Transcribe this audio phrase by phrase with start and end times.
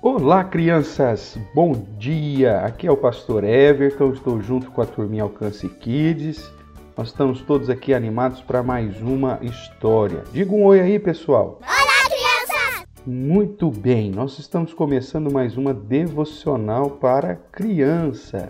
[0.00, 1.36] Olá, crianças!
[1.52, 2.60] Bom dia!
[2.60, 6.48] Aqui é o pastor Everton, estou junto com a turminha Alcance Kids.
[6.96, 10.22] Nós estamos todos aqui animados para mais uma história.
[10.32, 11.58] Diga um oi aí, pessoal!
[11.62, 12.86] Olá, crianças!
[13.04, 18.48] Muito bem, nós estamos começando mais uma devocional para criança.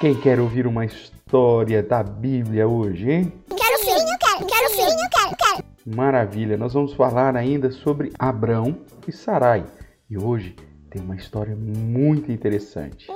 [0.00, 3.32] Quem quer ouvir uma história da Bíblia hoje, hein?
[3.48, 5.59] Quero sim, eu quero, quero sim, eu quero, quero.
[5.94, 8.76] Maravilha, nós vamos falar ainda sobre Abrão
[9.08, 9.66] e Sarai.
[10.08, 10.54] E hoje
[10.88, 13.10] tem uma história muito interessante.
[13.10, 13.14] É.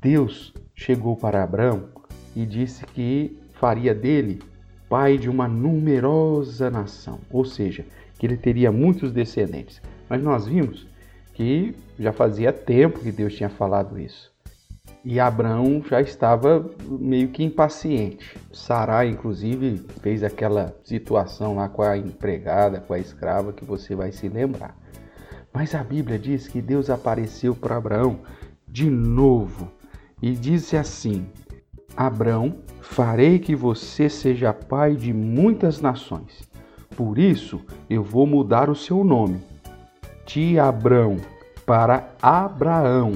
[0.00, 1.90] Deus chegou para Abrão
[2.34, 4.38] e disse que faria dele
[4.88, 7.84] pai de uma numerosa nação, ou seja,
[8.18, 9.80] que ele teria muitos descendentes.
[10.08, 10.86] Mas nós vimos
[11.34, 14.29] que já fazia tempo que Deus tinha falado isso.
[15.02, 18.36] E Abraão já estava meio que impaciente.
[18.52, 24.12] Sarai, inclusive, fez aquela situação lá com a empregada, com a escrava, que você vai
[24.12, 24.76] se lembrar.
[25.52, 28.20] Mas a Bíblia diz que Deus apareceu para Abraão
[28.68, 29.72] de novo
[30.20, 31.26] e disse assim:
[31.96, 36.48] Abraão, farei que você seja pai de muitas nações.
[36.94, 39.40] Por isso eu vou mudar o seu nome
[40.26, 41.16] de Abrão
[41.64, 43.12] para Abraão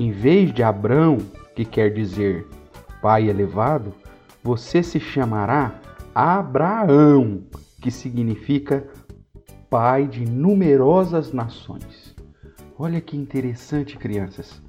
[0.00, 1.18] em vez de Abrão,
[1.54, 2.46] que quer dizer
[3.02, 3.92] pai elevado,
[4.42, 5.78] você se chamará
[6.14, 7.42] Abraão,
[7.82, 8.88] que significa
[9.68, 12.16] pai de numerosas nações.
[12.78, 14.62] Olha que interessante, crianças.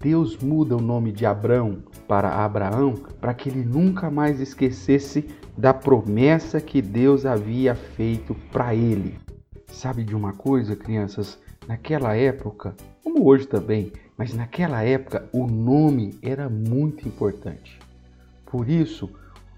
[0.00, 5.74] Deus muda o nome de Abrão para Abraão para que ele nunca mais esquecesse da
[5.74, 9.18] promessa que Deus havia feito para ele.
[9.66, 11.38] Sabe de uma coisa, crianças?
[11.68, 17.78] Naquela época, como hoje também, mas naquela época o nome era muito importante.
[18.46, 19.10] Por isso,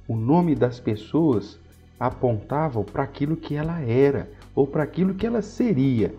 [0.08, 1.58] o nome das pessoas
[1.98, 6.14] apontavam para aquilo que ela era ou para aquilo que ela seria.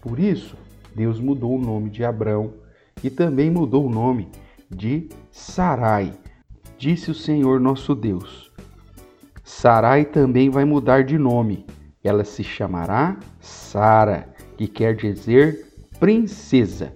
[0.00, 0.56] Por isso,
[0.94, 2.54] Deus mudou o nome de Abrão
[3.02, 4.28] e também mudou o nome
[4.70, 6.12] de Sarai.
[6.78, 8.52] Disse o Senhor nosso Deus:
[9.44, 11.66] Sarai também vai mudar de nome.
[12.02, 15.65] Ela se chamará Sara, que quer dizer
[15.98, 16.92] princesa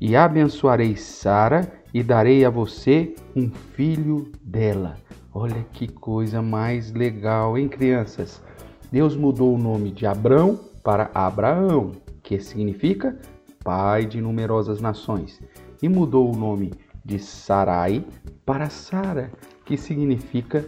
[0.00, 4.96] e abençoarei Sara e darei a você um filho dela.
[5.32, 8.42] Olha que coisa mais legal, hein, crianças?
[8.90, 11.92] Deus mudou o nome de Abrão para Abraão,
[12.22, 13.18] que significa
[13.64, 15.40] pai de numerosas nações,
[15.82, 16.72] e mudou o nome
[17.04, 18.04] de Sarai
[18.46, 19.32] para Sara,
[19.64, 20.64] que significa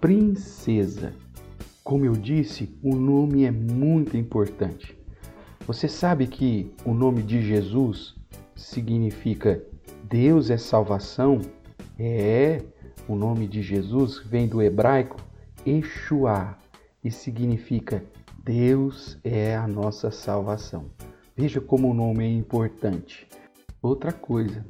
[0.00, 1.12] princesa.
[1.84, 4.97] Como eu disse, o nome é muito importante.
[5.68, 8.16] Você sabe que o nome de Jesus
[8.56, 9.62] significa
[10.04, 11.42] Deus é salvação?
[11.98, 12.62] É,
[13.06, 15.18] o nome de Jesus vem do hebraico
[15.66, 16.56] Yeshua
[17.04, 18.02] e significa
[18.42, 20.86] Deus é a nossa salvação.
[21.36, 23.28] Veja como o nome é importante.
[23.82, 24.64] Outra coisa,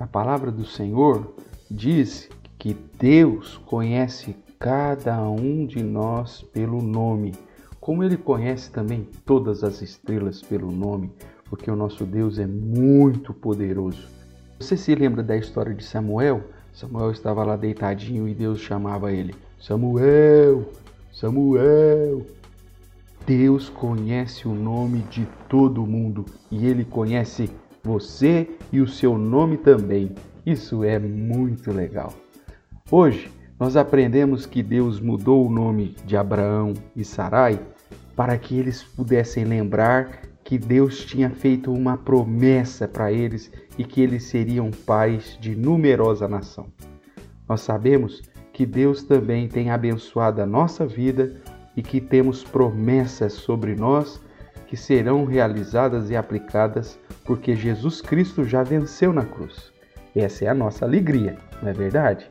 [0.00, 1.36] a palavra do Senhor
[1.70, 7.32] diz que Deus conhece cada um de nós pelo nome,
[7.80, 11.10] como ele conhece também todas as estrelas pelo nome
[11.50, 14.08] porque o nosso Deus é muito poderoso.
[14.58, 16.44] Você se lembra da história de Samuel?
[16.72, 20.70] Samuel estava lá deitadinho e Deus chamava ele: Samuel,
[21.12, 22.24] Samuel.
[23.26, 27.50] Deus conhece o nome de todo mundo e ele conhece
[27.82, 30.14] você e o seu nome também.
[30.46, 32.12] Isso é muito legal.
[32.90, 37.60] Hoje nós aprendemos que Deus mudou o nome de Abraão e Sarai
[38.16, 44.00] para que eles pudessem lembrar que Deus tinha feito uma promessa para eles e que
[44.00, 46.68] eles seriam pais de numerosa nação.
[47.46, 51.36] Nós sabemos que Deus também tem abençoado a nossa vida
[51.76, 54.22] e que temos promessas sobre nós
[54.68, 59.70] que serão realizadas e aplicadas porque Jesus Cristo já venceu na cruz.
[60.16, 62.30] Essa é a nossa alegria, não é verdade?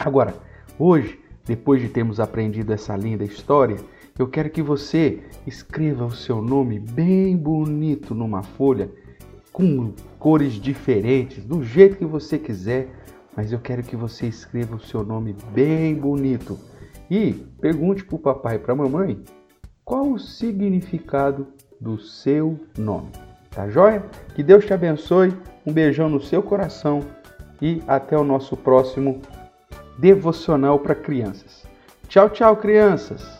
[0.00, 0.34] Agora,
[0.78, 3.76] hoje, depois de termos aprendido essa linda história,
[4.18, 8.90] eu quero que você escreva o seu nome bem bonito numa folha,
[9.52, 12.88] com cores diferentes, do jeito que você quiser,
[13.36, 16.58] mas eu quero que você escreva o seu nome bem bonito.
[17.10, 19.22] E pergunte para o papai e para a mamãe
[19.84, 21.46] qual o significado
[21.78, 23.10] do seu nome.
[23.50, 24.06] Tá joia?
[24.34, 25.34] Que Deus te abençoe,
[25.66, 27.00] um beijão no seu coração
[27.60, 29.20] e até o nosso próximo
[30.00, 31.66] devocional para crianças.
[32.08, 33.39] Tchau, tchau, crianças!